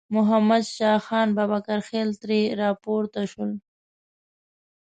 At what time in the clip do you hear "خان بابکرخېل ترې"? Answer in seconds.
1.05-2.39